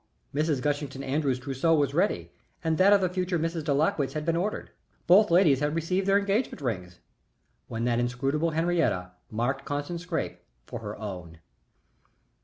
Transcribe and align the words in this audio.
Mrs. 0.33 0.63
Gushington 0.63 1.03
Andrews's 1.03 1.39
trousseau 1.43 1.75
was 1.75 1.93
ready, 1.93 2.31
and 2.63 2.79
that 2.79 2.91
of 2.91 3.01
the 3.01 3.07
future 3.07 3.37
Mrs. 3.37 3.63
de 3.65 3.71
Lakwitz 3.71 4.13
had 4.13 4.25
been 4.25 4.35
ordered; 4.35 4.71
both 5.05 5.29
ladies 5.29 5.59
had 5.59 5.75
received 5.75 6.07
their 6.07 6.17
engagement 6.17 6.59
rings 6.59 6.97
when 7.67 7.83
that 7.83 7.99
inscrutable 7.99 8.49
Henriette 8.49 9.11
marked 9.29 9.63
Constant 9.63 10.01
Scrappe 10.01 10.41
for 10.65 10.79
her 10.79 10.97
own. 10.97 11.37